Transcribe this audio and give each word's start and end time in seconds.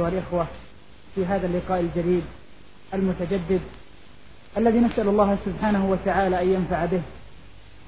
أيه 0.00 0.08
الأخوة 0.08 0.46
في 1.14 1.26
هذا 1.26 1.46
اللقاء 1.46 1.80
الجديد 1.80 2.22
المتجدد 2.94 3.60
الذي 4.56 4.78
نسأل 4.80 5.08
الله 5.08 5.36
سبحانه 5.44 5.90
وتعالى 5.90 6.42
أن 6.42 6.48
ينفع 6.60 6.84
به 6.84 7.02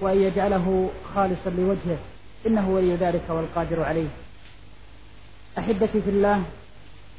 وأن 0.01 0.17
يجعله 0.19 0.91
خالصا 1.15 1.51
لوجهه 1.51 1.99
إنه 2.47 2.71
ولي 2.71 2.95
ذلك 2.95 3.23
والقادر 3.31 3.83
عليه 3.83 4.09
أحبتي 5.59 6.03
في 6.03 6.11
الله 6.11 6.43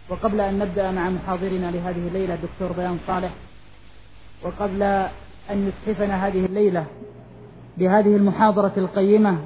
وقبل 0.09 0.41
أن 0.41 0.59
نبدأ 0.59 0.91
مع 0.91 1.09
محاضرنا 1.09 1.71
لهذه 1.71 2.07
الليلة 2.07 2.35
دكتور 2.35 2.71
بيان 2.77 2.99
صالح 3.07 3.33
وقبل 4.43 4.83
أن 5.51 5.67
يصحفنا 5.87 6.27
هذه 6.27 6.45
اليلة 6.45 6.85
بهذه 7.77 8.15
المحاضرة 8.15 8.73
القيمة 8.77 9.37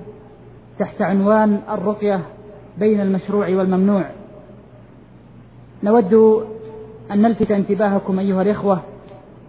تحت 0.80 1.02
عنوان 1.02 1.62
الرقية 1.70 2.22
بين 2.78 3.02
المشروع 3.02 3.48
والممنوع 3.48 4.21
نود 5.84 6.14
أن 7.12 7.22
نلفت 7.22 7.52
انتباهكم 7.52 8.20
أيها 8.20 8.42
الإخوة 8.42 8.82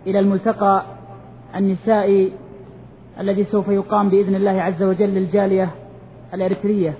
إلى 0.06 0.18
الملتقى 0.18 0.82
النسائي 1.56 2.32
الذي 3.20 3.44
سوف 3.44 3.68
يقام 3.68 4.08
بإذن 4.10 4.34
الله 4.34 4.62
عز 4.62 4.82
وجل 4.82 5.08
للجالية 5.14 5.70
الإرترية 6.34 6.94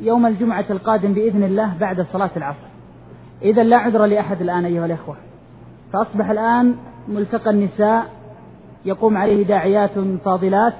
يوم 0.00 0.26
الجمعة 0.26 0.64
القادم 0.70 1.12
بإذن 1.12 1.44
الله 1.44 1.78
بعد 1.78 2.00
صلاة 2.00 2.30
العصر 2.36 2.66
إذن 3.42 3.62
لا 3.62 3.76
عذر 3.76 4.06
لأحد 4.06 4.40
الآن 4.40 4.64
أيها 4.64 4.86
الإخوة 4.86 5.16
فأصبح 5.92 6.30
الآن 6.30 6.74
ملفق 7.08 7.48
النساء 7.48 8.04
يقوم 8.84 9.16
عليه 9.16 9.42
داعيات 9.44 9.90
فاضلات 10.24 10.72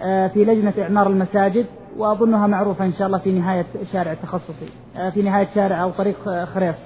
في 0.00 0.32
لجنة 0.44 0.72
إعمار 0.82 1.06
المساجد 1.06 1.66
وأظنها 1.98 2.46
معروفة 2.46 2.84
إن 2.84 2.92
شاء 2.92 3.06
الله 3.06 3.64
التخصصيفي 4.12 5.22
نهاية 5.22 5.46
شارع 5.54 5.82
أو 5.82 5.90
طريق 5.90 6.44
خريص 6.44 6.76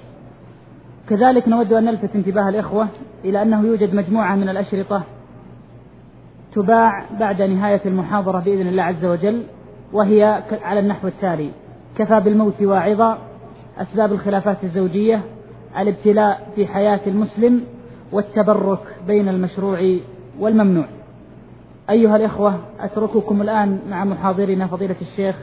كذلك 1.09 1.47
نود 1.47 1.73
أن 1.73 1.83
نلفت 1.85 2.15
انتباه 2.15 2.49
الإخوة 2.49 2.87
إلى 3.25 3.41
أنه 3.41 3.65
يوجد 3.65 3.93
مجموعة 3.95 4.35
من 4.35 4.49
الأشرطة 4.49 5.03
تباع 6.53 7.05
بعد 7.19 7.41
نهاية 7.41 7.81
المحاضرة 7.85 8.39
بإذن 8.39 8.67
الله 8.67 8.83
عز 8.83 9.05
وجل 9.05 9.43
و 9.93 10.01
هي 10.01 10.43
على 10.61 10.79
النحو 10.79 11.07
التالي 11.07 11.49
كفى 11.97 12.19
بالموت 12.19 12.61
وعظى 12.61 13.17
أسباب 13.77 14.11
الخلافات 14.13 14.63
الزوجية 14.63 15.21
الابتلاء 15.79 16.49
في 16.55 16.67
حياة 16.67 16.99
المسلم 17.07 17.63
والتبرك 18.11 18.79
بين 19.07 19.29
المشروع 19.29 19.97
والممنوع 20.39 20.85
أيها 21.89 22.15
الإخوة 22.15 22.59
أترككم 22.79 23.41
الآن 23.41 23.79
مع 23.89 24.03
محاضرنا 24.05 24.67
فضيلة 24.67 24.95
الشيخ 25.01 25.35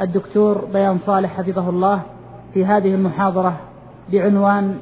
الدكتور 0.00 0.64
بيان 0.72 0.98
صالح 0.98 1.36
حفظه 1.36 1.68
الله 1.68 2.02
في 2.54 2.64
هذه 2.64 2.94
المحاضرة 2.94 3.60
بعنوان 4.12 4.78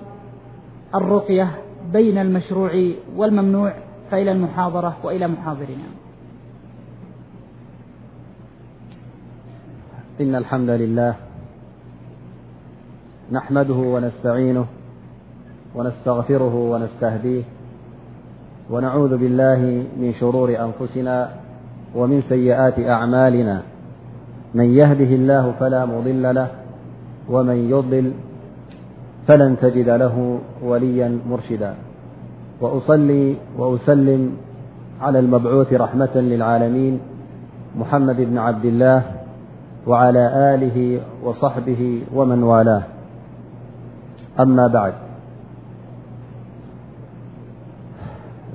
الرقية 0.94 1.50
بين 1.92 2.18
المشروع 2.18 2.90
والممنوع 3.16 3.72
فإلى 4.10 4.32
المحارة 4.32 4.96
وإلى 5.04 5.28
محاضرناإالحمد 5.28 5.86
للهنحمده 13.30 13.74
ونستعينه 13.74 14.66
ونستغفره 15.74 16.54
ونستهديه 16.72 17.42
ونعوذ 18.70 19.16
بالله 19.16 19.86
من 20.00 20.12
شرور 20.20 20.48
أنفسنا 20.58 21.30
ومن 21.94 22.22
سيئات 22.28 22.78
أعمالنا 22.78 23.62
من 24.54 24.74
يهده 24.74 25.04
الله 25.14 25.52
فلا 25.60 25.84
مضل 25.86 26.34
له 26.34 26.48
ومن 27.28 27.70
يضلل 27.70 28.12
فلن 29.28 29.56
تجد 29.56 29.88
له 29.88 30.38
وليا 30.64 31.18
مرشدا 31.30 31.74
وأسلم 33.56 34.36
على 35.00 35.18
المبعوث 35.18 35.72
رحمة 35.72 36.14
للعالمين 36.16 37.00
محمد 37.78 38.16
بن 38.20 38.38
عبد 38.38 38.64
الله 38.64 39.02
وعلى 39.86 40.54
آله 40.54 41.00
وصحبه 41.24 42.02
ومن 42.14 42.42
والاه 42.42 42.82
أما 44.40 44.66
بعد 44.66 44.92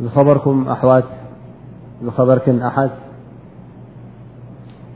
ذخبركم 0.06 0.70
أحوات 0.72 1.04
خبركن 2.18 2.62
أحس 2.62 2.90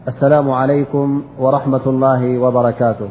السلام 0.07 0.51
عليكم 0.51 1.23
ورحمة 1.39 1.81
الله 1.87 2.37
وبركاته 2.37 3.09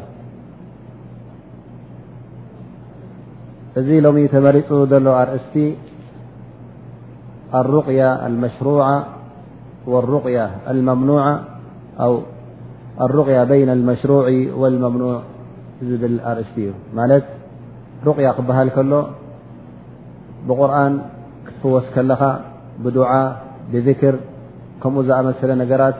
ذ 3.77 3.79
لم 3.79 4.27
تمر 4.27 4.61
له 4.99 5.21
أرأست 5.23 5.75
الرقية 7.55 8.27
المشروعة 8.27 9.05
والرية 9.87 10.45
الممنوعة 10.69 11.39
أو 11.99 12.19
الرية 13.01 13.43
بين 13.43 13.69
المشروع 13.69 14.47
والممنوع 14.55 15.21
بل 15.81 16.19
أرأست 16.19 16.57
ي 16.57 16.71
لت 16.95 17.25
ري 18.05 18.31
بهل 18.47 18.69
كل 18.69 19.03
برن 20.47 20.99
ስ 21.63 21.85
ከለኻ 21.93 22.21
ብدع 22.83 23.09
ብذክር 23.71 24.15
ከምኡ 24.81 25.01
ዝኣመሰለ 25.07 25.49
ነገራት 25.61 25.97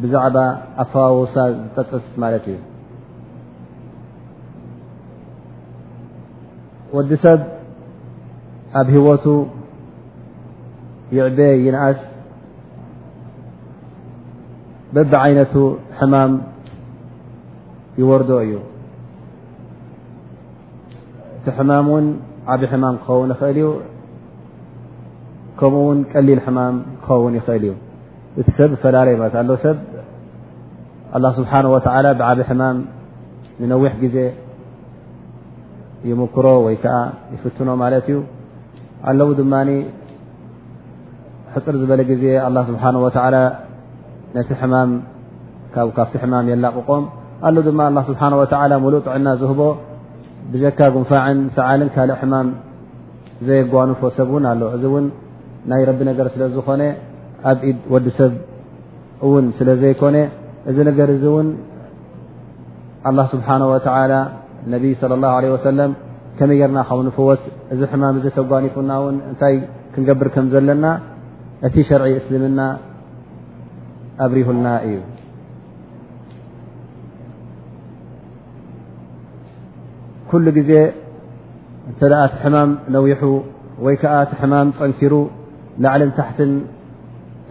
ብዛعባ 0.00 0.36
ኣውሳ 1.04 1.34
ዝጠፅስ 1.58 2.04
ማት 2.22 2.34
እዩ 2.52 2.56
ወዲ 6.96 7.10
ሰብ 7.24 7.40
ኣብ 8.80 8.88
ሂወቱ 8.96 9.24
ይዕበ 11.14 11.38
ይነእስ 11.66 12.00
በብعይነቱ 14.94 15.54
حማም 15.98 16.32
ይወርዶ 18.00 18.30
እዩእ 18.44 18.62
ዓብ 22.54 22.62
ሕማ 22.72 22.84
ክኸውን 23.04 23.28
ይእል 23.32 23.56
ዩ 23.60 23.68
ከምኡውን 25.58 25.98
ቀሊል 26.12 26.40
ሕማም 26.46 26.74
ክኸውን 27.04 27.32
ይክእል 27.38 27.64
እዩ 27.68 27.72
እቲ 28.40 28.48
ሰብ 28.58 28.70
ፈላለዩ 28.82 29.16
ሰብ 29.64 29.76
ه 31.14 31.30
ስሓه 31.38 31.62
ብዓብ 32.20 32.38
ሕማም 32.48 32.76
ንነዊሕ 33.60 33.92
ግዜ 34.04 34.16
ይمክሮ 36.08 36.46
ወይ 36.66 36.74
ከዓ 36.82 36.94
يፍትኖ 37.34 37.68
ማለት 37.82 38.06
እዩ 38.10 38.16
ኣለው 39.08 39.30
ድማ 39.40 39.52
ሕፅር 41.54 41.74
ዝበለ 41.82 42.00
ግዜ 42.12 42.24
ل 42.56 42.58
ስه 42.68 43.40
ነቲ 44.36 44.50
ማ 44.72 44.74
ካብቲ 45.74 46.14
ማ 46.32 46.44
የላቅቆም 46.52 47.04
ድ 47.66 47.68
ስሓه 47.70 48.28
ሉእ 48.32 49.00
ጥዕና 49.06 49.26
ዝህቦ 49.42 49.60
بجካ 50.52 50.78
ጉንፋع 50.94 51.18
ሰዓል 51.56 51.80
ካلእ 51.94 52.16
حማ 52.20 52.34
ዘيጓنፎ 53.48 54.00
ሰብ 54.18 54.30
ኣ 54.50 54.52
እዚ 54.76 54.84
ናይ 55.70 55.80
رቢ 55.90 56.00
ነገር 56.10 56.26
ስለ 56.34 56.42
ዝኾن 56.56 56.80
ኣብ 57.50 57.58
ኢ 57.68 57.72
ወዲሰብ 57.92 58.32
ን 59.44 59.44
ስለዘيኮن 59.58 60.16
እዚ 60.70 60.76
الله 63.10 63.26
سبحنه 63.34 63.66
وتعلى 63.74 64.20
صلى 65.02 65.14
الله 65.16 65.32
عله 65.38 65.50
وسل 65.58 65.78
ከመይ 66.38 66.62
ርና 66.68 66.78
نስ 67.06 67.42
ዚ 67.78 67.82
حማ 67.92 68.02
ተጓنفና 68.24 68.90
እታይ 69.32 69.54
ክገብር 69.94 70.28
ከ 70.34 70.36
ዘለና 70.54 70.84
እቲ 71.66 71.76
شርع 71.90 72.08
እسልምና 72.18 72.60
ኣብرهلና 74.24 74.66
እዩ 74.86 74.94
ኩل 80.30 80.46
ግዜ 80.56 80.70
እተ 81.90 82.00
ሕማም 82.42 82.70
ነዊሑ 82.94 83.22
ወይከዓ 83.86 84.14
ሕማም 84.40 84.68
ፀንኪሩ 84.78 85.14
ላዕልን 85.84 86.10
ታሕትን 86.18 86.50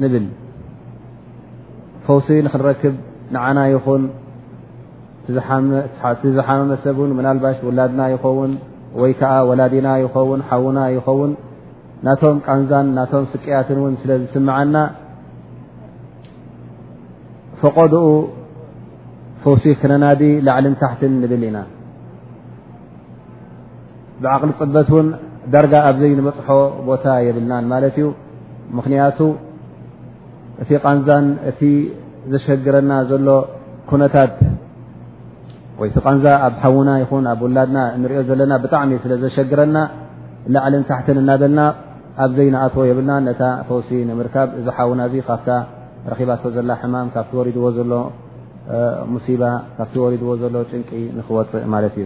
ንብል 0.03 0.25
ፈውሲ 2.05 2.27
ንክንረክብ 2.45 2.95
ንዓና 3.35 3.59
ይኹን 3.73 4.03
ዝሓመመሰብን 6.37 7.11
ናባሽ 7.27 7.57
ውላድና 7.67 8.01
ይኸውን 8.13 8.51
ወይ 9.01 9.13
ወላዲና 9.49 9.87
ይኸውን 10.03 10.41
ሓዉና 10.49 10.79
ይኸውን 10.95 11.31
ናቶም 12.07 12.37
ቃንዛን 12.47 12.87
ናቶም 12.97 13.23
ስቅያትን 13.31 13.79
ን 13.93 13.95
ስለ 14.01 14.11
ዝስምዓና 14.23 14.75
ፈቀድኡ 17.61 18.05
ፈውሲ 19.45 19.65
ክነናዲ 19.81 20.23
ላዕልን 20.49 20.75
ታሕት 20.83 21.01
ንብል 21.21 21.43
ኢና 21.49 21.57
ብዓቅሊ 24.23 24.51
ፅበት 24.59 24.89
ን 25.05 25.07
ዳርጋ 25.53 25.73
ኣብዘይ 25.89 26.11
ንበፅሖ 26.19 26.47
ቦታ 26.89 27.05
የብልናን 27.27 27.65
ማለት 27.73 27.95
እዩ 27.99 28.07
ምክንያቱ 28.77 29.19
እቲ 30.63 30.69
ንዛን 30.97 31.25
እቲ 31.49 31.61
ዘሸግረና 32.33 32.91
ዘሎ 33.09 33.27
ኩነታት 33.89 34.33
ወይ 35.81 35.89
ንዛ 36.17 36.25
ኣብ 36.45 36.53
ሓዉና 36.63 36.89
ይ 37.01 37.05
ኣብ 37.33 37.41
ውላድና 37.45 37.77
ንሪኦ 38.03 38.21
ዘለና 38.29 38.51
ብጣዕሚ 38.63 38.91
ስለዘሸግረና 39.05 39.77
ላዕልን 40.55 40.83
ታሕት 40.89 41.07
እናበልና 41.23 41.61
ኣብ 42.25 42.31
ዘይንኣትዎ 42.39 42.83
የብልና 42.89 43.13
ተሲ 43.69 43.89
ንምርካብ 44.09 44.49
እዚ 44.59 44.67
ሓዉና 44.77 45.03
ካብ 45.47 45.55
ረኪባቶ 46.11 46.43
ዘላ 46.57 46.71
ሕማም 46.81 47.07
ካብቲ 47.13 47.33
ወድዎ 47.41 47.65
ዘሎ 47.77 47.91
ሙሲባ 49.13 49.41
ካብቲ 49.77 49.95
ወድዎ 50.05 50.29
ዘሎ 50.43 50.55
ጭንቂ 50.71 50.89
ንክወፅእ 51.17 51.65
ማለት 51.73 51.95
እዩ 52.01 52.05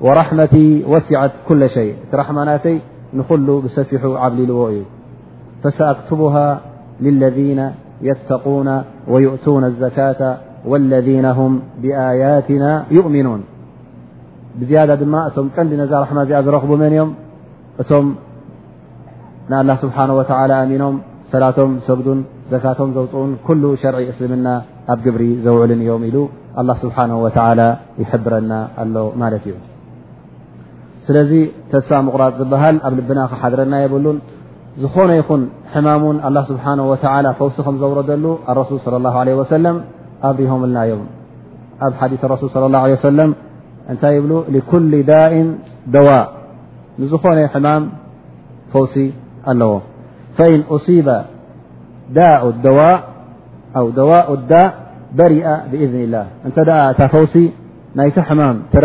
ورحمتي 0.00 0.84
وسعت 0.88 1.32
كل 1.48 1.70
شيء 1.70 1.94
رحم 2.14 2.38
ي 2.66 2.80
نل 3.14 3.60
بسفح 3.64 4.04
عبلل 4.04 4.50
ي 4.50 4.82
فسأكتبها 5.64 6.60
للذين 7.00 7.70
يتقون 8.02 8.82
ويؤتون 9.08 9.64
الزكاة 9.64 10.36
والذين 10.66 11.24
هم 11.24 11.60
بآياتنا 11.82 12.84
يؤمنون 12.90 13.40
بزيدة 14.60 14.94
ند 15.56 15.72
ن 15.72 15.88
رحم 15.92 16.18
رب 16.54 16.70
من 16.70 17.00
م 17.00 18.14
الله 19.60 19.76
سبحانه 19.84 20.14
وتعلى 20.18 20.54
أمن 20.62 20.82
سلتم 21.32 21.70
د 22.52 22.54
تم 23.12 23.18
ون 23.20 23.28
كل 23.48 23.62
شرع 23.82 23.98
اسلمن 24.12 24.46
ب 24.88 24.98
جبر 25.04 25.20
وعلن 25.54 25.80
يم 25.90 26.04
ل 26.14 26.16
الله 26.60 26.76
سبحانه 26.84 27.16
وتعالى 27.24 27.68
يحبرن 28.02 28.52
ل 28.92 29.46
سلذ 31.06 31.46
تسفى 31.72 31.94
مقر 31.94 32.30
بهل 32.30 32.80
لبنحضرن 32.86 33.72
يلن 33.84 34.18
ن 34.78 35.10
ين 35.16 35.42
حمام 35.74 36.02
الله 36.26 36.44
سبحانه 36.50 36.90
وتعالى 36.90 37.34
فوس 37.38 37.60
زوردل 37.60 38.36
الرسول 38.48 38.78
صلى 38.80 38.96
الله 38.96 39.14
عليه 39.18 39.34
وسلم 39.34 39.76
أبرهمليم 40.22 40.98
حديث 42.00 42.20
الرسول 42.24 42.48
صلى 42.50 42.66
الله 42.66 42.78
عليه 42.78 42.98
وسلم 42.98 43.34
ن 43.90 43.94
لكل 44.54 44.92
داء 45.02 45.32
دواء 45.96 46.26
ن 46.98 47.02
م 47.80 47.88
فو 48.72 48.84
الو 49.50 49.72
فإن 50.38 50.60
أصيب 50.70 51.08
دواء 52.68 52.96
لداء 54.34 54.68
برئ 55.20 55.46
بإذن 55.72 56.00
الله 56.06 56.26
ت 56.98 57.02
فو 57.12 57.22
يك 58.06 58.16
مم 58.40 58.56
تر 58.74 58.84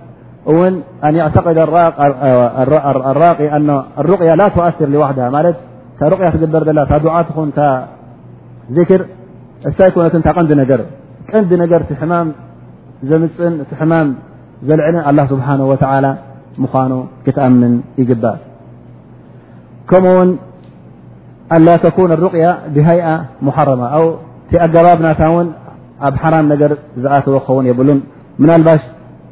ون 0.45 0.81
أن 1.03 1.15
يعتقد 1.15 1.57
الراي 1.57 3.51
أن 3.51 3.83
الرية 3.99 4.35
لا 4.35 4.47
تؤثر 4.47 4.85
لوحدها 4.89 5.29
مت 5.29 5.55
رية 6.03 6.29
تقبر 6.29 6.63
دع 6.63 7.21
ن 7.37 7.83
ذكر 8.71 9.05
سيكنت 9.77 10.15
ند 10.39 10.71
ر 10.71 10.81
ند 11.35 11.53
نر 11.53 11.81
حمام 12.01 12.27
م 13.03 13.63
حمام 13.79 14.07
لعل 14.63 14.95
الله 15.09 15.25
سبحانه 15.33 15.65
وتعلى 15.71 16.11
مان 16.63 16.91
كتأمن 17.25 17.73
ي 18.01 18.03
كمون 19.89 20.29
أن 21.55 21.61
لا 21.67 21.75
تكن 21.85 22.11
الرية 22.11 22.51
بهي 22.75 23.01
محرمة 23.47 23.85
أو 23.97 24.03
أجببن 24.53 25.05
ن 25.07 25.11
ب 26.13 26.15
حرام 26.21 26.45
نر 26.51 26.73
و 27.35 27.37
ون 27.57 27.65
يلنن 27.71 27.99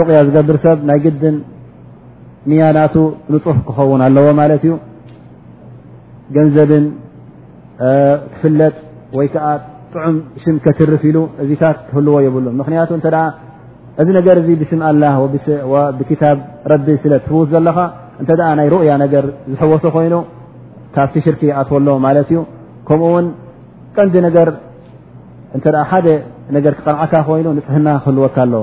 ሩያ 0.00 0.18
ዝገብር 0.28 0.56
ሰብ 0.64 0.78
ናይ 0.88 0.98
ግድን 1.04 1.36
ሚያናቱ 2.50 2.94
ንፁህ 3.34 3.56
ክኸውን 3.66 4.00
ኣለዎ 4.06 4.26
ማለት 4.40 4.62
እዩ 4.66 4.74
ገንዘብን 6.36 6.84
ክፍለጥ 8.34 8.74
ወይከዓ 9.18 9.46
ጥዑም 9.92 10.16
ሽ 10.44 10.54
ከትርፍ 10.64 11.02
ኢሉ 11.10 11.18
እዚታት 11.44 11.76
ክህልዎ 11.88 12.16
የብሉን 12.26 12.56
ምክንያቱ 12.60 12.90
እዚ 14.02 14.08
ነገር 14.18 14.38
ብስም 14.60 14.80
ኣላ 14.88 15.04
ብታብ 16.00 16.38
ረቢ 16.72 16.86
ስለ 17.04 17.12
ትፍውስ 17.24 17.48
ዘለካ 17.54 17.78
እተ 18.22 18.30
ናይ 18.58 18.68
ሩؤያ 18.74 18.90
ነገር 19.04 19.24
ዝሕወሶ 19.52 19.84
ኮይኑ 19.96 20.14
ካብቲ 20.94 21.14
ሽርክ 21.26 21.40
ኣትወሎ 21.60 21.88
ማለት 22.06 22.28
እዩ 22.32 22.38
ከምኡ 22.88 23.08
ውን 23.16 23.26
ቀንዲ 23.96 24.14
እ 24.24 25.84
ሓደ 25.92 26.08
ነገር 26.56 26.72
ክቀንዓካ 26.78 27.12
ኮይኑ 27.28 27.48
ንፅህና 27.56 27.88
ክህልወካ 28.02 28.36
ኣለዎ 28.44 28.62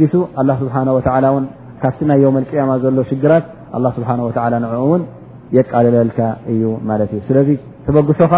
ጊሱ 0.00 0.12
ስ 0.98 1.46
ካብቲ 1.82 1.98
ናየቅማ 2.10 2.70
ዘሎ 2.82 2.98
ሽግራት 3.08 3.44
ስ 3.96 4.08
ን 4.20 4.62
ን 4.62 5.04
የቃልለልካ 5.56 6.20
እዩ 6.52 6.62
ማ 6.88 6.94
እ 7.04 7.20
ስ 7.28 7.34
ተበግሶኻ 7.84 8.32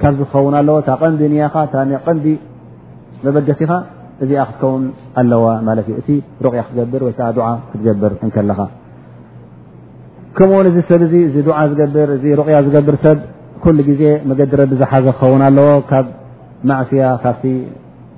ካብ 0.00 0.14
ክኸውን 0.20 0.54
ኣለዎ 0.60 0.76
ታ 0.86 0.96
ቀንዲ 1.02 1.20
ያ 1.40 1.44
ቀንዲ 2.06 2.26
መበገሲኻ 3.24 3.70
እዚ 4.24 4.30
ክትከውን 4.48 4.82
ኣለዋ 5.20 5.44
እ 6.14 6.16
ያ 6.58 6.64
ክትር 6.68 6.98
ወ 7.08 7.10
ክትገብር 7.72 8.12
እለኻ 8.44 8.58
ከምውን 10.38 10.66
እዚ 10.70 10.78
ሰብ 10.90 11.02
ዚ 11.12 11.44
ያ 11.58 12.60
ዝገብር 12.66 12.96
ሰብ 13.06 13.18
ዜ 14.00 14.06
መዲ 14.30 14.40
ቢ 14.70 14.72
ዝሓዘ 14.82 15.06
ክኸውን 15.18 15.42
ኣለዎ 15.48 15.68
ካ 15.90 16.02
ያ 17.02 17.10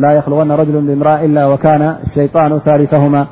لا 0.00 0.12
يخلغن 0.12 0.52
رجل 0.52 0.80
بمرأة 0.96 1.24
إلا 1.24 1.46
وكان 1.46 1.82
الشيطان 1.82 2.58
ثالثهما 2.58 3.26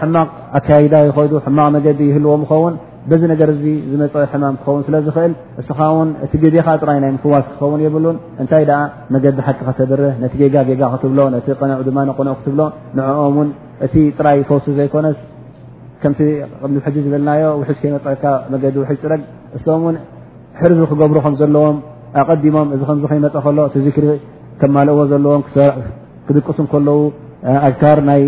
ሕማቕ 0.00 0.28
ኣካዳ 0.58 0.92
ይኮይ 1.08 1.26
ሕማቕ 1.46 1.66
መዲ 1.76 1.98
ይህልዎም 2.10 2.42
ኸውን 2.50 2.74
ዚ 3.20 3.22
ነገር 3.32 3.48
ዝፀ 4.00 4.14
ሕማም 4.32 4.54
ክኸውን 4.60 4.82
ስለእል 4.86 5.32
እ 5.58 6.32
እዜኻ 6.36 6.66
ይ 6.96 7.00
ናይ 7.04 7.12
ፍዋስ 7.22 7.44
ክኸውን 7.52 7.80
የብሉን 7.86 8.16
እንታይ 8.42 8.64
መገዲ 9.14 9.36
ሓቂ 9.46 9.58
ተብርህ 9.78 10.14
ነቲ 10.22 10.34
ጌጋጋ 10.42 10.80
ክትብሎ 10.92 11.18
ቀነዑ 11.60 11.78
ድማ 11.88 11.98
ቁኖዑ 12.18 12.34
ክትብሎ 12.40 12.60
ንኦ 12.98 13.08
እቲ 13.86 13.94
ራይ 14.26 14.38
ፈውሲ 14.48 14.66
ዘይኮነ 14.78 15.06
ከ 16.02 16.06
ዝብልናዮ 17.04 17.44
መፀካ 17.94 18.24
ዲ 18.62 18.74
ው 18.80 18.84
ረግ 19.12 19.22
እም 19.76 19.94
ሕርዚ 20.60 20.80
ክገብሩ 20.90 21.16
ከ 21.26 21.30
ዘለዎም 21.42 21.76
ኣቀዲሞም 22.20 22.68
እዚ 22.74 22.82
ከይመፀእ 23.12 23.42
ከሎ 23.46 23.58
ዚ 23.84 24.18
ከማልዎ 24.60 24.98
ዘለዎም 25.12 25.42
ክድቅሱ 26.26 26.58
ከለው 26.72 26.98
ኣር 27.84 27.98
ናይ 28.08 28.22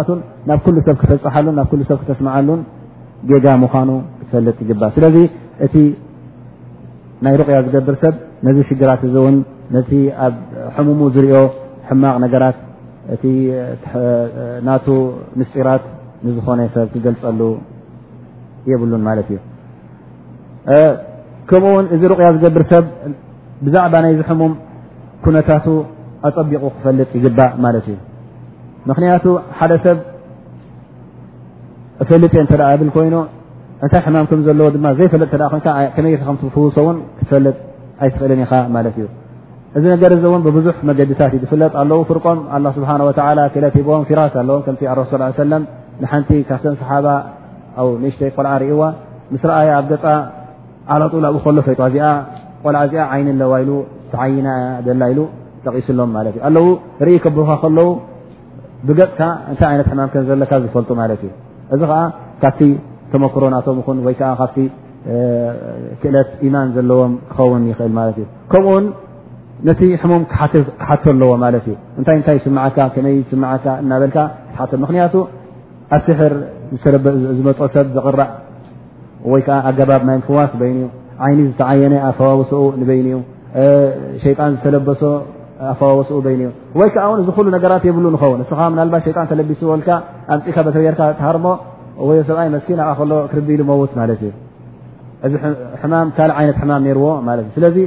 ብ 1.73 1.85
ፅስ 1.91 2.21
ኑ 3.91 4.01
ፈጥይ 4.33 5.25
እቲ 5.65 5.75
ናይ 7.25 7.35
ያ 7.55 7.59
ዝገብር 7.67 7.95
ሰብ 8.03 8.15
ነዚ 8.47 8.59
ሽራት 8.69 9.01
ን 9.33 9.81
ኣብ 10.77 10.87
ሙሙ 10.89 11.01
ዝኦ 11.17 11.33
ሕማቅ 11.91 12.17
ነገራት 12.25 12.59
እናቱ 14.61 14.87
ምስጢራት 15.39 15.85
ንዝኾነ 16.27 16.61
ሰብ 16.75 16.89
ክገልፀሉ 16.95 17.41
የብሉን 18.71 19.03
ማለት 19.09 19.29
እዩ 19.35 19.39
ከምኡ 21.51 21.65
ውን 21.77 21.87
እዚ 21.95 22.03
ሩቕያ 22.13 22.27
ዝገብር 22.35 22.63
ሰብ 22.73 22.85
ብዛዕባ 23.67 23.95
ናይ 24.05 24.13
ዝሕሙም 24.19 24.53
ኩነታቱ 25.25 25.67
ኣፀቢቑ 26.29 26.63
ክፈልጥ 26.75 27.09
ይግባእ 27.19 27.53
ማለት 27.65 27.87
እዩ 27.93 27.97
ምክንያቱ 28.91 29.25
ሓደ 29.59 29.73
ሰብ 29.87 29.99
እፈልጥ 32.05 32.35
እተ 32.45 32.53
ብ 32.81 32.91
ኮይኑ 32.97 33.17
እንታይ 33.85 34.03
ሕማምም 34.07 34.41
ዘለዎ 34.47 34.67
ድማ 34.77 34.87
ዘይፈልጥ 34.99 35.33
ይመይ 35.99 36.17
ፍሶ 36.57 36.77
ውን 36.89 36.99
ክትፈልጥ 37.19 37.57
ኣይትክእልን 38.03 38.43
ኢኻ 38.45 38.53
ማት 38.77 38.87
እዩ 39.01 39.05
እዚ 39.79 39.85
ነገር 39.95 40.13
ዚ 40.23 40.31
ብብዙ 40.47 40.67
መገድታት 40.89 41.33
ዩ 41.37 41.41
ፍለጥ 41.51 41.75
ኣው 41.81 42.01
ፍርቆም 42.09 42.39
ስብ 42.77 42.85
ክእለቦም 43.55 44.03
ፊራ 44.09 44.21
ኣለዎ 44.43 44.57
ሓንቲ 46.11 46.31
ካብተ 46.49 46.65
ሰሓባ 46.81 47.07
ንእሽተይ 48.03 48.31
ቆልዓ 48.37 48.53
ርእዋ 48.61 48.83
ምስ 49.33 49.43
ረኣ 49.51 49.57
ኣብ 49.79 49.85
ገ 50.05 50.13
ዓጡል 51.01 51.27
ብ 51.35 51.41
ከሎ 51.45 51.59
ፈጥዋ 51.67 51.87
ቆልዓ 52.65 52.81
ዚ 52.93 52.97
ይኒ 53.21 53.29
ዋ 53.53 53.59
ተይና 54.15 54.47
ኢ 55.13 55.19
ጠቂሱሎም 55.67 56.11
ኣዉ 56.49 56.65
ኢ 57.15 57.19
ከብካ 57.25 57.49
ከለዉ 57.65 57.89
ብገፅካ 58.89 59.21
ሕም 59.61 60.11
ዘለ 60.31 60.43
ዝፈልጡ 60.65 60.91
እ 61.17 61.31
እዚ 61.75 61.83
ዓ 61.99 62.01
ካብ 62.45 62.59
ተመክሮ 63.13 63.43
ናቶም 63.57 63.79
ይ 64.09 64.15
ካ 64.21 64.49
ክእለት 66.01 66.31
ማን 66.55 66.69
ዘለዎም 66.77 67.13
ክኸን 67.37 67.63
ይእ 67.71 67.79
ሕሙም 70.03 70.23
ሓት 70.89 71.05
ኣለዎ 71.13 71.31
እ 72.01 72.05
ታይ 72.07 72.39
ስ 72.45 72.53
ይ 73.17 73.19
እና 73.85 73.93
ምክንያቱ 74.85 75.15
ኣብ 75.97 76.01
ስሕር 76.07 76.33
ዝፅ 77.39 77.61
ሰብ 77.75 77.87
ዘቕራዕ 77.97 78.29
ይዓ 79.33 79.49
ኣገባብ 79.71 80.03
ይ 80.17 80.21
ዋስ 80.37 80.53
ይ 80.63 80.73
ይኒ 81.25 81.41
ዝተየነ 81.51 81.95
ኣፋዋውኡ 82.09 82.61
ይዩ 82.91 83.19
ሸጣን 84.25 84.51
ዝተለበሶ 84.57 85.03
ኣዋውኡ 85.73 86.21
ይ 86.35 86.45
ወይዓ 86.81 86.97
ሉ 87.47 87.49
ነራት 87.57 87.85
የብ 87.89 87.97
ውን 88.31 88.79
ና 88.81 88.95
ሸጣ 89.07 89.17
ተቢ 89.33 89.51
ፅካ 89.63 90.01
ተብርካ 90.67 91.01
ተሃር 91.21 91.37
ሰብኣይ 92.29 92.49
ስኪ 92.65 92.71
ኣ 92.91 92.93
ከ 92.99 93.03
ክርቢ 93.33 93.49
ሉ 93.61 93.71
ውት 93.81 93.93
ካ 93.97 94.11
ይት 96.51 96.61
ማ 96.71 96.83
ዎ 97.07 97.87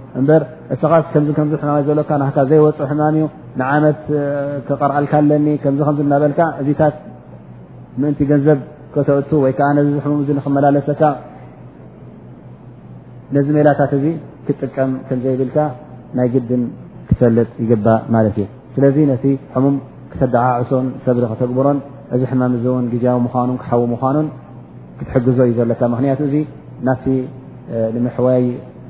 እበር 0.19 0.41
እስኻስ 0.73 1.05
ከምዚ 1.13 1.29
ከም 1.37 1.49
ሕማ 1.61 1.73
ዘሎ 1.87 1.99
ና 2.21 2.25
ዘይወፅ 2.51 2.77
ሕማም 2.89 3.15
እዩ 3.17 3.23
ንዓመት 3.61 3.99
ተቀርአልካ 4.69 5.13
ኣለኒ 5.23 5.45
ናበልካ 6.13 6.39
እዚታት 6.61 6.95
ምእንቲ 8.01 8.19
ገንዘብ 8.31 8.59
ከተእ 8.95 9.35
ወይዓ 9.43 9.59
ሙም 9.77 10.23
ክመላለሰካ 10.45 11.03
ነዚ 13.35 13.47
ሜላታት 13.57 13.91
እዚ 13.97 14.05
ክጥቀም 14.45 14.91
ከምዘይብልካ 15.07 15.57
ናይ 16.17 16.27
ግድም 16.33 16.63
ክፈልጥ 17.09 17.49
ይግባ 17.63 17.87
ማለት 18.15 18.35
እዩ 18.41 18.45
ስለዚ 18.75 18.97
ነቲ 19.11 19.25
ሕሙም 19.55 19.75
ክተደዓዕሶን 20.11 20.87
ሰብሪ 21.05 21.23
ከተግብሮን 21.31 21.79
እዚ 22.15 22.21
ሕማም 22.31 22.53
ን 22.85 22.87
ግያዊ 22.93 23.17
ኑን 23.49 23.57
ክሓው 23.63 23.83
ምኑን 23.93 24.27
ክትሕግዞ 24.99 25.37
እዩ 25.47 25.55
ዘለካ 25.59 25.81
ምክንያቱ 25.93 26.21
ናብቲ 26.87 27.05
ምወይ 28.05 28.43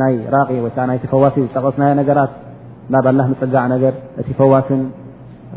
ዋሲ 0.00 0.54
ዝጠቀስ 1.44 1.76
ነራት 1.82 2.32
ናብ 2.94 3.06
ፅጋع 3.40 3.64
እቲ 4.20 4.28
فዋስ 4.40 4.68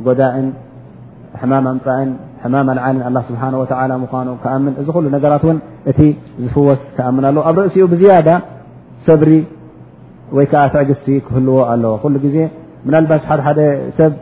ጎዳእን 0.07 0.47
حማ 1.41 1.53
ኣፃእን 1.71 2.09
حማ 2.43 2.53
ኣልعል 2.69 2.95
له 3.15 3.21
ስه 3.27 3.41
ኑ 4.27 4.31
ኣም 4.53 4.63
እዚ 4.81 4.87
ل 5.15 5.15
ራት 5.33 5.45
እ 5.91 6.07
ዝፍወስ 6.43 6.81
أም 7.09 7.15
ኣ 7.27 7.31
ኣብ 7.49 7.57
رእሲኡ 7.63 7.83
ብዝያ 7.93 8.11
ሰብሪ 9.07 9.31
ትዕግቲ 10.73 11.07
ክህልዎ 11.25 11.57
ኣ 11.71 11.99
ናባስ 12.93 13.21
ሰብ 13.99 14.13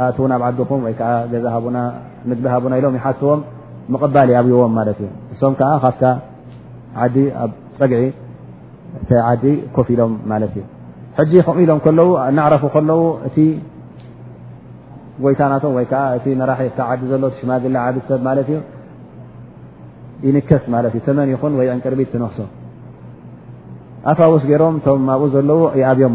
ع 0.00 0.06
ቢ 0.16 0.18
يዎ 0.30 0.30
مقل 3.92 4.16
يقብيዎም 4.28 4.72
ም 5.50 5.52
ካ 5.58 5.62
ዲ 7.12 7.18
ፀع 9.08 9.20
عዲ 9.30 9.44
كፍ 9.76 9.88
ሎም 11.68 11.78
ከ 11.84 11.88
ሎም 11.98 12.10
نعرف 12.38 12.62
እ 13.42 13.44
ይታና 15.32 15.52
ሒ 15.62 15.64
ዲ 17.22 17.24
شማ 17.40 17.50
ب 17.62 17.66
ሰ 18.48 18.50
ينكስ 20.26 20.62
መ 20.72 20.76
عنቅርቢ 21.74 22.00
نክሶ 22.22 22.38
ኣፋውስ 24.10 24.42
ሮም 24.62 24.74
ብኡ 24.86 25.22
ዘ 25.32 25.36
ብዮም 25.98 26.14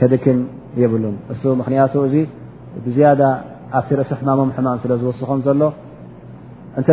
ከደክም 0.00 0.38
የብሉን 0.82 1.16
እሱ 1.32 1.42
ምክንያቱ 1.60 1.94
እዚ 2.08 2.16
ብዝያ 2.84 3.06
ኣብ 3.78 3.86
ርእሲ 3.98 4.12
ሕማሞም 4.20 4.50
ሕማም 4.56 4.78
ስለ 4.82 4.92
ዝወስኾም 5.00 5.40
ዘሎ 5.46 5.62
እተ 6.80 6.88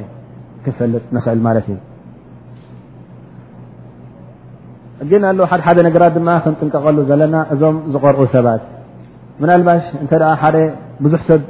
ክፈልጥ 0.63 1.03
ክእል 1.25 1.39
ማት 1.45 1.55
እዩ 5.03 5.13
እና 5.19 5.25
ሓደ 5.65 5.77
ነገራ 5.87 6.03
ድማ 6.15 6.27
ክንጥንቀቀሉ 6.45 6.97
ዘለና 7.09 7.35
እዞም 7.53 7.75
ዝቀርኡ 7.93 8.19
ሰባት 8.35 8.61
ባሽ 9.67 9.83
እተ 10.03 10.11
ደ 10.23 10.25
ብዙح 11.03 11.21
ሰብ 11.29 11.41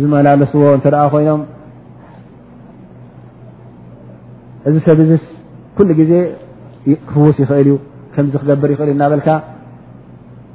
ዝመላለስዎ 0.00 0.62
እ 0.78 0.80
ኮይኖም 1.14 1.40
እዚ 4.68 4.74
ሰብ 4.88 4.98
ኩل 5.76 5.88
ግዜ 6.00 6.12
ክፍስ 7.08 7.36
ይእል 7.42 7.66
እዩ 7.70 7.74
ክገብር 8.42 8.68
ይእ 8.74 8.94
ና 9.00 9.04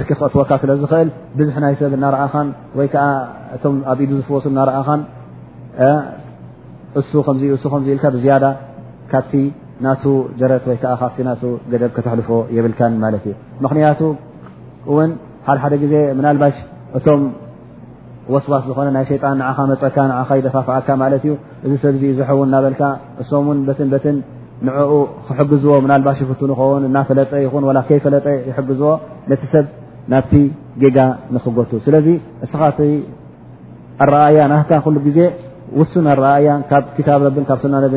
ር 0.00 0.02
ክፅወካ 0.08 0.50
ስለ 0.62 0.70
ዝክእል 0.82 1.08
ብዙ 1.38 1.48
ናይ 1.64 1.74
ሰብ 1.80 1.92
እናኣኻ 1.96 2.34
ወይ 2.78 2.88
ኣብኢዱ 3.92 4.10
ዝፍወሱ 4.20 4.44
እናኣኻ 4.52 4.88
ከ 7.32 7.80
ኢልካ 7.94 8.04
ብያ 8.16 8.34
ካብቲ 9.12 9.32
ናቱ 9.84 10.02
ደረት 10.40 10.64
ወይ 10.70 10.76
ካ 10.82 10.92
ና 11.28 11.32
ገደብ 11.70 11.90
ከተሕልፎ 11.96 12.28
የብልካ 12.56 12.80
ማት 13.02 13.14
እዩ 13.18 13.32
ምክንያቱ 13.64 14.00
ውን 14.96 15.10
ሓደ 15.48 15.58
ሓደ 15.62 15.74
ግዜ 15.82 15.94
ምናባሽ 16.18 16.56
እቶም 16.98 17.22
ወስዋስ 18.34 18.62
ዝኮነ 18.70 18.88
ናይ 18.96 19.04
ሸጣን 19.10 19.38
መፀካ 19.72 19.96
ደፋፍዓካ 20.46 20.88
ማት 21.02 21.12
እዩ 21.18 21.32
እዚ 21.66 21.72
ሰብ 21.84 21.96
ዝውን 22.20 22.48
ናበልካ 22.54 22.82
እሶም 23.22 23.46
በትን 23.68 23.90
በትን 23.94 24.16
ክግዝዎ 25.38 25.74
ናባ 25.90 26.08
ናፈለጠ 26.96 27.32
ፈለጠ 28.04 28.26
يዝዎ 28.58 28.92
ሰብ 29.52 29.66
ናብ 30.12 30.30
ጌ 30.82 30.96
نክጎ 31.34 31.56
ያ 31.72 32.00
ዜ 32.06 32.16
ሱ 35.92 36.04
ካብ 36.70 37.22
ብ 37.36 37.68
ናብ 37.74 37.92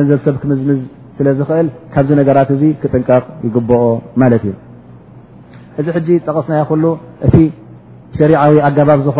ንዘብ 0.04 0.20
ሰብ 0.26 0.36
ክምዝምዝ 0.42 0.82
ስእ 1.16 1.26
ካ 1.94 1.96
ራ 2.38 2.40
ክጥቀ 2.82 3.10
ይግኦ 3.48 3.82
እዩ 4.42 4.54
እዚ 6.00 6.10
ጠቀስይ 6.28 6.62
እ 7.28 8.28
ሪዊ 8.30 8.58
ኣባ 8.68 8.90
ዝኾ 9.06 9.20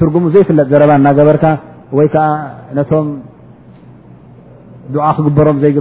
ትጉሙ 0.00 0.22
ዘይፍለጥ 0.34 0.66
ዘረባ 0.72 0.90
ናበርካ 1.08 1.44
ይ 1.98 2.08
ቶም 2.90 3.06
دع 4.94 5.06
ክግበሮም 5.16 5.56
ዘይእ 5.62 5.78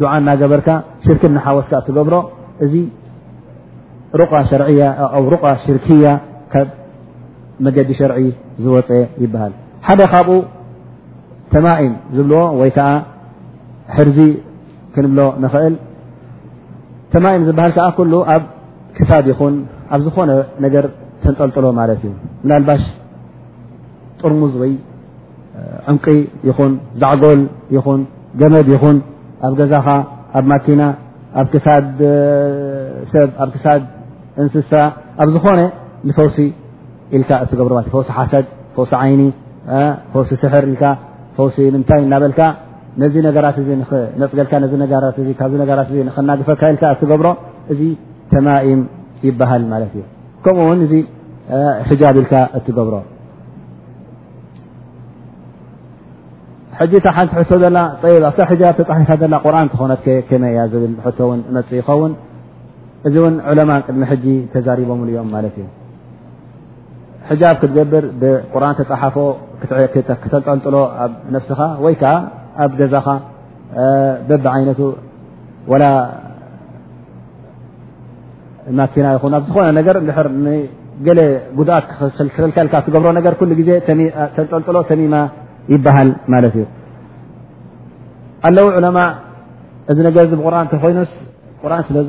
د 0.00 0.02
እናበርካ 0.16 0.68
شርክ 1.04 1.22
ሓወስካ 1.44 1.72
ትገብሮ 1.86 2.14
እዚ 2.64 2.74
ሩغ 4.20 4.32
ሽርክያ 5.64 6.10
መዲ 7.64 7.88
شርዒ 8.00 8.18
ዝወፅ 8.62 8.88
ይሃ 9.22 9.32
ማ 11.64 11.70
ዝ 12.16 12.24
ርዚ 14.08 14.18
ክንብ 14.94 15.18
نእل 15.42 15.74
ማ 17.60 18.36
ክሳድ 18.96 19.26
ዝኾ 20.06 20.16
ጠልሎ 21.54 21.66
ባ 21.78 22.76
ጥرሙዝ 24.20 24.54
عቂ 25.90 26.04
ዛعጎል 27.02 27.40
ገመድ 28.40 28.68
ዛ 29.72 29.78
ማكና 30.50 30.82
ኣ 31.40 31.44
ሳ 33.12 33.26
ሳ 33.64 33.74
እስታ 34.44 34.72
ኣብ 35.22 35.28
ዝኾن 35.34 35.60
ፈሲ 36.16 36.46
ሲ 40.40 40.44
ር 40.62 40.66
ምታይ 41.80 42.00
እናበልካ 42.06 42.40
ነ 43.00 43.06
ነ 44.20 44.26
ፅ 44.30 44.44
ካ 44.50 44.58
ት 44.72 45.36
ክናፈካ 45.40 46.64
ል 46.74 46.78
ትገብሮ 47.02 47.28
እዚ 47.72 47.80
ተማኢም 48.32 48.80
ይበሃል 49.26 49.62
ማት 49.70 49.82
እዩ 49.88 49.98
ከምኡ 50.44 50.64
ው 50.70 50.72
እዚ 50.86 50.94
ሕብ 51.88 52.00
ኢልካ 52.22 52.34
እትገብሮ 52.58 52.94
ታ 57.06 57.14
ሓቲ 57.16 57.50
ቶ 58.78 58.84
ኣ 58.92 59.00
ተፃሪ 59.14 59.32
ቁርን 59.44 59.68
ክኾነመይ 60.04 60.52
እያ 60.54 60.60
ዝብ 60.74 60.82
ቶ 61.18 61.32
ን 61.38 61.40
መፅ 61.56 61.70
ይኸውን 61.80 62.12
እዚ 63.08 63.16
ን 63.32 63.36
عለማ 63.50 63.70
ቅድሚ 63.86 64.04
ተዛሪቦምሉ 64.54 65.08
እዮም 65.12 65.30
ት 65.54 65.56
እዩ 65.60 65.66
حجب 67.30 67.56
ትብር 67.62 68.04
ቁ 68.54 68.56
ተፀሓፎ 68.78 69.16
ተጠልጥሎ 70.32 70.76
فس 71.32 71.50
ይ 71.94 71.98
ኣብ 72.62 72.70
ገዛ 72.78 72.94
በብعይነቱ 74.28 74.80
و 75.70 75.74
ና 78.78 78.88
ይ 78.96 79.04
ዝኾነ 79.48 79.66
ل 79.76 79.78
ጉ 81.58 81.64
ተጠልጥሎ 84.36 84.76
ተሚማ 84.90 85.14
ይሃል 85.74 86.10
እዩ 86.48 86.56
قው 86.64 86.66
عለء 88.48 89.94
እ 89.94 90.76
ኮይኑ 90.82 90.98
ስዝ 91.86 92.08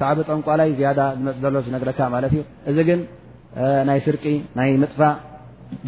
ጠንቋይ 0.00 0.72
ፅ 0.78 0.80
ሎ 2.24 2.74
ዚ 2.76 2.80
ግ 2.88 2.90
ናይ 3.88 3.98
ስር 4.08 4.16
ናይ 4.58 4.68
ጥፋ 4.92 5.00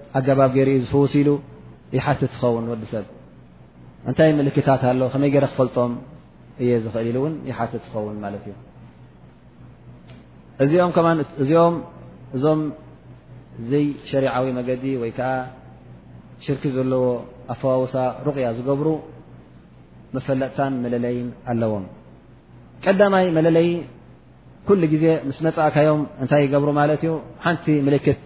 ኣጋባብ 0.19 0.51
ገይር 0.57 0.69
ዝፍውሲ 0.83 1.13
ኢሉ 1.21 1.29
ይሓትት 1.97 2.31
ትኸውን 2.35 2.65
ወዲሰብ 2.71 3.05
እንታይ 4.09 4.29
ምልክታት 4.39 4.81
ኣሎ 4.91 5.01
ከመይ 5.13 5.29
ገረ 5.35 5.45
ክፈልጦም 5.51 5.91
እየ 6.63 6.71
ዝኽእል 6.85 7.09
ሉ 7.15 7.17
እውን 7.21 7.35
ይሓትት 7.49 7.81
ትኸውን 7.85 8.17
ማለት 8.25 8.43
እዩ 8.49 8.55
እእዚኦም 11.41 11.75
እዞም 12.37 12.61
ዘይ 13.71 13.85
ሸሪዓዊ 14.09 14.45
መገዲ 14.57 14.83
ወይ 15.01 15.11
ከዓ 15.17 15.31
ሽርኪ 16.45 16.63
ዘለዎ 16.75 17.03
ኣፈዋውሳ 17.53 17.95
ሩቕያ 18.27 18.45
ዝገብሩ 18.59 18.87
መፈለጥታን 20.15 20.73
መለለይን 20.85 21.27
ኣለዎም 21.51 21.83
ቀዳማይ 22.85 23.27
መለለይ 23.37 23.69
ኩሉ 24.69 24.81
ግዜ 24.93 25.05
ምስ 25.27 25.37
መፃእካዮም 25.47 26.01
እንታይ 26.23 26.41
ይገብሩ 26.45 26.69
ማለት 26.81 27.01
እዩ 27.05 27.13
ሓንቲ 27.43 27.65
ምልክት 27.87 28.25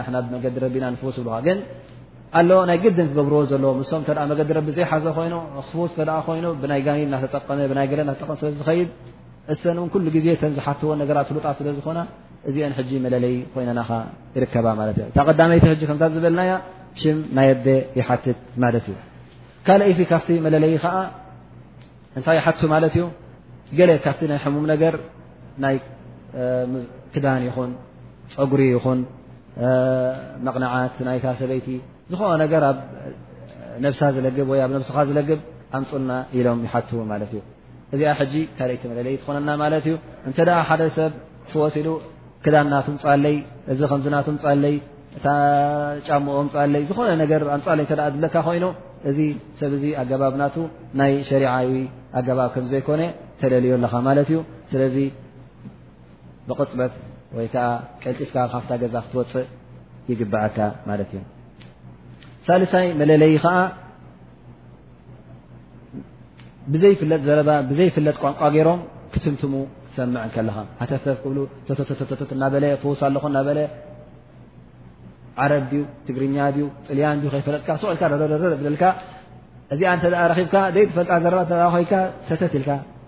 ዝ 22.96 22.98
ዝ 23.00 23.02
ገ 23.78 23.84
ካብቲ 24.06 24.22
ናይ 24.32 24.40
ሕሙም 24.46 24.66
ነገር 24.74 24.96
ናይ 25.64 25.76
ክዳን 27.14 27.42
ይኹን 27.48 27.72
ፀጉሪ 28.34 28.62
ይኹን 28.76 29.00
መቕንዓት 30.46 30.96
ናይታ 31.08 31.26
ሰበይቲ 31.40 31.68
ዝኾነ 32.12 32.32
ነገር 32.44 32.62
ኣብ 32.70 32.78
ነብሳ 33.86 34.02
ዝለግብ 34.16 34.48
ወ 34.52 34.56
ኣብ 34.66 34.72
ነብስኻ 34.76 34.98
ዝለግብ 35.10 35.40
ኣምፁልና 35.78 36.12
ኢሎም 36.38 36.60
ይሓትዉ 36.68 37.00
ማለት 37.12 37.32
እዩ 37.38 37.42
እዚኣ 37.94 38.10
ሕጂ 38.20 38.34
ካደይቲመለለይ 38.58 39.16
ትኾነና 39.24 39.50
ማለት 39.64 39.86
እዩ 39.90 39.96
እንተ 40.30 40.38
ሓደ 40.70 40.82
ሰብ 40.98 41.12
ፍወሲሉ 41.52 41.88
ክዳን 42.46 42.68
ናቱ 42.74 42.88
ፃለይ 43.04 43.38
እዚ 43.74 43.80
ከምዝናቱ 43.92 44.28
ፃለይ 44.46 44.76
እ 45.18 45.22
ጫምኦም 46.08 46.48
ፃለይ 46.56 46.84
ዝኾነ 46.90 47.10
ፃለይ 47.68 47.86
ለካ 48.24 48.36
ኮይኑ 48.48 48.66
እዚ 49.10 49.20
ሰብ 49.60 49.74
ዚ 49.84 49.86
ኣገባብ 50.02 50.34
ናቱ 50.42 50.56
ናይ 51.00 51.14
ሸሪዓዊ 51.32 51.72
ኣገባብ 52.20 52.50
ከምዘይኮነ 52.56 53.02
ኣዚ 53.42 54.98
ብቕፅበት 56.50 56.94
ወይ 57.36 57.46
ቀጢፍካ 58.06 58.36
ካፍ 58.54 58.64
ገዛ 58.82 58.96
ክትወፅእ 59.04 59.48
ይግበዓካ 60.14 60.58
ማ 60.88 60.94
እ 61.04 61.26
ሳልሳይ 62.46 62.88
መለለይ 63.02 63.32
ከዓ 63.44 63.56
ብዘይፍለጥ 66.74 68.18
ቋንቋ 68.22 68.42
ገይሮም 68.56 68.80
ክትምትሙ 69.14 69.54
ሰምዕ 69.98 70.24
ከለኻ 70.36 70.58
ተፍ 70.92 71.06
ብ 71.26 72.14
ተ 72.30 72.32
እናበ 72.38 72.56
ሳ 73.02 73.10
ኣ 73.28 73.44
ለ 73.58 73.60
ዓረብ 75.42 75.64
ድ 75.72 75.74
ትግርኛ 76.06 76.38
ጥልያን 76.88 77.18
ከይፈለጥ 77.34 77.64
ኢል 77.94 78.14
ብ 78.64 78.66
እዚ 79.74 79.82
ብካ 80.46 80.56
ዘ 80.76 80.86
ፈጣ 80.96 81.10
ኮ 81.74 81.96
ተ 82.42 82.54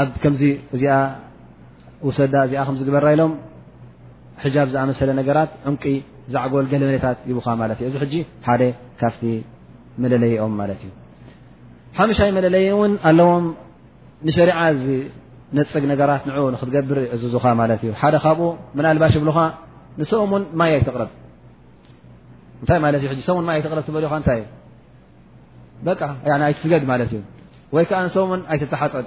ኣብ 0.00 0.08
ከምዚ 0.22 0.42
እዚኣ 0.74 0.94
ውሰዳ 2.06 2.34
እዚ 2.46 2.52
ግበራ 2.88 3.06
ኢሎም 3.14 3.32
ሕብ 4.42 4.68
ዝኣመሰለ 4.74 5.10
ነገራት 5.20 5.50
ዕንቂ 5.70 5.84
ዛعጎል 6.34 6.66
ገለመታት 6.72 7.16
ይካ 7.30 7.46
ት 7.68 7.80
እዩ 7.80 7.88
እዚ 7.90 7.94
ሕ 8.20 8.24
ሓደ 8.48 8.62
ካብቲ 9.00 9.22
መለለዪኦም 10.02 10.52
ማት 10.58 10.70
እዩ 10.76 10.90
ሓምሻይ 11.98 12.30
መለለይ 12.38 12.64
ውን 12.80 12.92
ኣለዎም 13.08 13.44
ንሸሪع 14.26 14.58
ነፅግ 15.56 15.84
ነራት 15.90 16.22
ን 16.28 16.56
ክትገብርእዙ 16.60 17.22
እዩ 17.30 17.34
ሓደ 18.02 18.14
ካብኡ 18.24 18.40
ም 18.76 18.78
ልባሽ 18.96 19.14
ብلኻ 19.22 19.38
ንሙ 20.00 20.34
ይ 20.72 20.74
እ 20.80 20.84
ረብ 21.02 21.10
በል 25.86 26.24
ይ 26.26 26.32
ኣይትዝገድ 26.46 26.82
ማ 26.90 26.94
እዩ 27.06 27.18
ይዓ 27.82 28.00
ንምን 28.06 28.40
ኣይተሓጠድ 28.52 29.06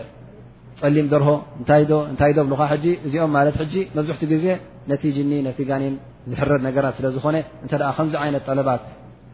ፀሊም 0.81 1.07
ደርሆ 1.13 1.31
ታይ 1.69 2.33
ብካ 2.53 2.63
እዚኦም 3.07 3.33
መብዝሕቲ 3.97 4.23
ግዜ 4.33 4.47
ቲ 5.03 5.05
ጅኒ 5.17 5.33
ጋኒን 5.71 5.95
ዝሕረድ 6.31 6.63
ነገራት 6.69 6.95
ስለዝኾነ 6.99 7.37
እ 7.65 7.69
ከዚ 8.03 8.13
ይነት 8.29 8.43
ጠለባት 8.49 8.83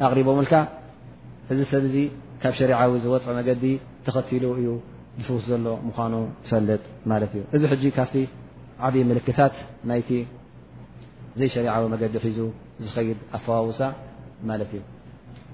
ኣሪቦም 0.07 0.39
ካ 0.51 0.55
እዚ 1.53 1.61
ሰብ 1.73 1.85
ዚ 1.95 1.97
ካብ 2.43 2.53
ሸሪعዊ 2.59 2.91
ዝወፅ 3.05 3.25
መዲ 3.39 3.65
ተኸሉ 4.07 4.45
እዩ 4.61 4.69
ዝፍስ 5.23 5.47
ዘሎ 5.51 5.67
ምኑ 5.87 6.15
ትፈልጥ 6.45 6.83
ማት 7.11 7.23
እዩ 7.35 7.43
እዚ 7.79 7.85
ካብ 7.99 8.13
ዓብዪ 8.87 8.97
ልክታት 9.19 9.55
ናይ 9.91 10.01
ዘይ 11.41 11.49
ሸሪعዊ 11.57 11.83
መዲ 11.95 12.03
ሒዙ 12.25 12.39
ዝይድ 12.95 13.19
ኣፋዋውሳ 13.39 13.81
ማ 14.49 14.57
እዩ 14.67 14.83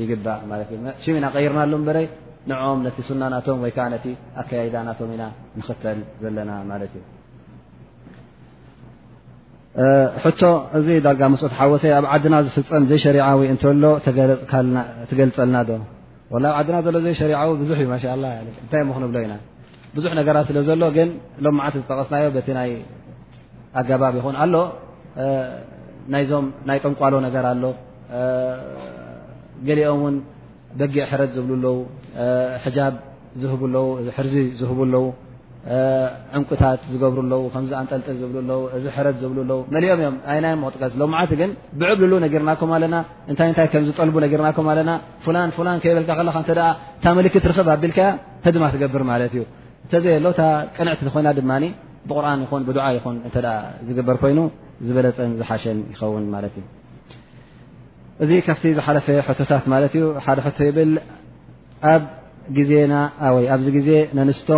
ይ 0.01 0.13
ኢ 0.15 1.19
قيርናه 1.37 1.65
ም 1.83 1.89
ና 3.21 3.29
ናቶ 3.35 3.47
ኣከዳ 4.41 4.75
ናቶ 4.89 4.99
ተ 5.83 5.95
ዘና 6.23 6.51
እዚ 10.77 10.87
ዳ 11.05 11.09
ወሰ 11.73 11.83
ኣብ 11.97 12.05
عድና 12.13 12.33
ዝፍፀም 12.45 12.83
ዘ 12.91 12.93
ዊ 13.27 13.39
እሎ 13.73 13.83
ገልፀልና 15.19 15.57
ዶ 15.69 15.73
ድና 16.37 16.45
ዘሎ 16.85 16.97
ሸሪعዊ 17.19 17.49
ብዙ 17.61 17.69
ዩ 17.85 17.87
እታይ 18.65 18.81
ምክንብሎ 18.89 19.15
ኢና 19.25 19.33
ብዙ 19.95 20.03
ነገራት 20.19 20.45
ስለ 20.49 20.57
ዘሎ 20.67 20.81
ግን 20.97 21.09
ሎ 21.45 21.47
ዓ 21.65 21.67
ዝጠቐስናዮ 21.75 22.25
ቲ 22.45 22.47
ናይ 22.57 22.69
ኣገባብ 23.79 24.13
ይኹን 24.19 24.35
ኣሎ 24.43 24.53
ዞናይ 26.29 26.77
ጠንቋሎ 26.85 27.13
ነገር 27.27 27.43
ኣሎ 27.51 27.63
ገሊኦም 29.67 30.01
ን 30.15 30.17
በጊዕ 30.79 31.03
ሕረት 31.11 31.31
ዝብሉለው 31.37 31.77
ዝህ 34.07 34.13
ሕርዚ 34.17 34.35
ዝህብ 34.61 34.79
ለው 34.95 35.05
ጠ 35.65 36.39
ኦ 36.39 36.43
ቀ 36.43 36.91
ብ 63.75 63.75
ዝ 63.75 64.39
ፈ 64.47 64.57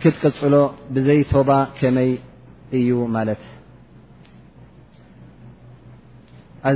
ክትቅፅሎ 0.03 0.55
ብዘይ 0.95 1.21
ቶባ 1.33 1.51
كመይ 1.79 2.11
እዩ 2.79 2.89
ማለት 3.17 3.43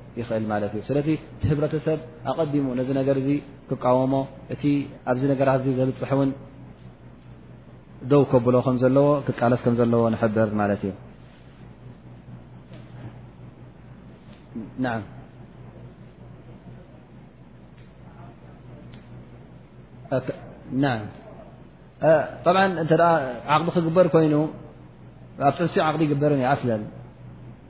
ስለዚ 0.87 1.07
ህብረተሰብ 1.49 1.99
ኣቀዲሙ 2.31 2.65
ነዚ 2.79 2.89
ነገር 2.99 3.15
እዚ 3.21 3.29
ክቃወሞ 3.69 4.13
እቲ 4.53 4.63
ኣብዚ 5.09 5.23
ነገራት 5.33 5.61
እ 5.71 5.73
ዘብፅሕ 5.79 6.11
ውን 6.19 6.29
ደው 8.11 8.21
ከብሎ 8.31 8.55
ከዘለዎ 8.67 9.07
ክቃለስ 9.27 9.61
ከ 9.63 9.67
ዘለዎ 9.79 10.03
ንብር 10.15 10.47
ማ 10.59 10.67
እዩ 10.75 10.91
እ 22.03 22.07
ዓቅዲ 22.11 22.71
ክግበር 23.75 24.07
ኮይኑ 24.13 24.35
ኣብ 25.47 25.53
ፅንሲ 25.57 25.73
ዓቕዲ 25.89 26.01
ይግበርን 26.05 26.41
ኣለ 26.53 26.69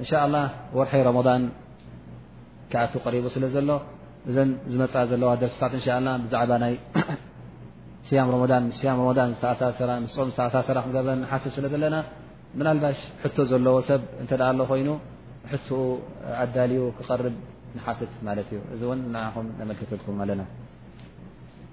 እንሻء 0.00 0.20
الله 0.26 0.44
ወርሐይ 0.76 1.02
ረመضን 1.08 1.42
ካኣቱ 2.72 2.92
قሪቡ 3.06 3.24
ስለ 3.36 3.44
ዘሎ 3.54 3.70
እዘን 4.30 4.50
ዝመፃ 4.72 4.94
ዘለዋ 5.10 5.30
ደርስታት 5.42 5.72
እء 5.78 5.88
ብዛዕባ 6.24 6.50
ናይ 6.64 6.74
ስ 8.08 8.10
ን 8.66 8.70
ሰ 8.78 8.80
ኦም 9.02 10.04
ዝኣሳሰራ 10.14 10.76
ክገብረ 10.86 11.10
ሓስብ 11.30 11.52
ስለ 11.56 11.66
ዘለና 11.74 11.96
ብናልባሽ 12.58 12.98
ሕቶ 13.22 13.36
ዘለዎ 13.50 13.76
ሰብ 13.88 14.00
እተ 14.22 14.32
ኮይኑ 14.70 14.88
ሕትኡ 15.50 15.78
ኣዳልዩ 16.44 16.80
ክقርብ 16.98 17.26
ንሓትት 17.76 18.12
ማለት 18.28 18.48
እዩ 18.52 18.60
እዚ 18.74 18.82
እን 18.94 19.02
ንኹም 19.14 19.46
ነመልክትልኩም 19.58 20.18
ኣለና 20.24 20.42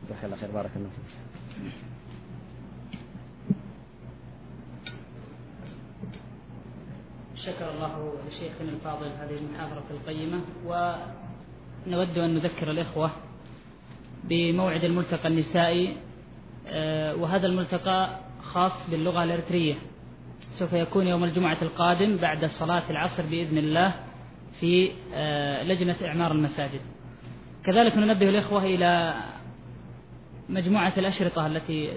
ዛ 0.08 0.12
شكر 7.46 7.72
الله 7.76 8.14
شيخنا 8.40 8.70
الفاضل 8.72 9.06
هذه 9.06 9.38
المحاضرة 9.38 9.84
القيمة 9.92 10.42
ونود 10.66 12.18
أن 12.18 12.34
نذكر 12.34 12.72
الإخوة 12.72 13.12
بموعد 14.24 14.84
الملتقى 14.84 15.28
النسائي 15.28 15.96
وهذا 17.22 17.48
الملتقى 17.48 18.20
خاص 18.42 18.90
باللغة 18.90 19.24
الإرترية 19.24 19.76
سوف 20.50 20.74
يكون 20.74 21.08
يوم 21.08 21.24
الجمعة 21.24 21.58
القادم 21.62 22.18
بعد 22.18 22.46
صلاة 22.46 22.90
العصر 22.90 23.26
بإذن 23.26 23.58
الله 23.58 23.94
في 24.60 24.92
لجنة 25.68 25.96
إعمار 26.06 26.32
المساجد 26.32 26.82
كذلك 27.66 27.98
ننبه 27.98 28.30
الإخوة 28.30 28.64
إلى 28.64 29.14
مجموعة 30.50 30.94
الأشرطة 30.98 31.48
التي 31.48 31.90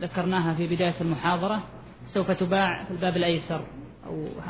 ذكرناها 0.00 0.54
في 0.54 0.66
بداية 0.66 0.94
المحاضرة 1.00 1.62
سوف 2.04 2.30
تباع 2.30 2.84
في 2.84 2.90
الباب 2.90 3.16
الأيسر 3.16 3.66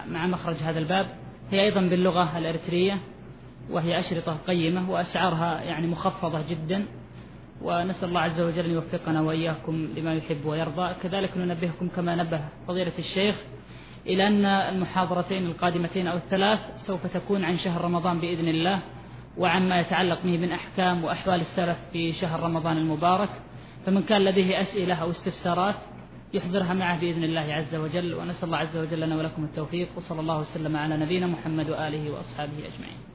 مع 0.08 0.26
مخرج 0.26 0.56
هذا 0.56 0.78
الباب 0.78 1.06
هي 1.50 1.62
أيضا 1.62 1.80
باللغة 1.80 2.38
الإرترية 2.38 2.98
وهي 3.70 3.98
أشرطة 3.98 4.36
قيمة 4.46 4.90
وأسعارها 4.90 5.80
مخفظة 5.80 6.44
جدا 6.50 6.84
ونسأل 7.62 8.08
الله 8.08 8.20
عز 8.20 8.40
وجل 8.40 8.64
أن 8.64 8.70
يوفقنا 8.70 9.20
وإياكم 9.22 9.88
لما 9.96 10.14
يحب 10.14 10.46
ويرضى 10.46 10.94
كذلك 11.02 11.36
ننبهكم 11.38 11.88
كما 11.88 12.14
نبه 12.16 12.40
فضيلة 12.68 12.92
الشيخ 12.98 13.36
إلى 14.06 14.26
أن 14.26 14.44
المحاضرتين 14.44 15.46
القادمتين 15.46 16.06
أو 16.06 16.16
الثلاث 16.16 16.76
سوف 16.76 17.06
تكون 17.06 17.44
عن 17.44 17.56
شهر 17.56 17.80
رمضان 17.84 18.18
بإذن 18.18 18.48
الله 18.48 18.80
وعن 19.38 19.68
ما 19.68 19.80
يتعلق 19.80 20.22
به 20.24 20.38
من 20.38 20.52
أحكام 20.52 21.04
وأحوال 21.04 21.40
السلف 21.40 21.78
في 21.92 22.12
شهر 22.12 22.40
رمضان 22.40 22.76
المبارك 22.76 23.28
فمن 23.86 24.02
كان 24.02 24.24
لديه 24.24 24.60
أسئلة 24.60 24.94
أو 24.94 25.10
استفسارات 25.10 25.74
يحضرها 26.35 26.74
معه 26.74 27.01
بإذن 27.01 27.24
الله 27.24 27.40
عز 27.55 27.74
و 27.74 27.86
جل 27.86 28.15
ونسأل 28.15 28.44
الله 28.44 28.59
عز 28.59 28.77
وجل 28.77 29.01
لنا 29.01 29.16
ولكم 29.16 29.44
التوفيق 29.44 29.89
وصلى 29.97 30.20
الله 30.20 30.40
وسلم 30.40 30.77
على 30.77 30.97
نبينا 30.97 31.27
محمد 31.27 31.70
وآله 31.70 32.11
و 32.11 32.16
أصحابه 32.20 32.59
أجمعين 32.66 33.09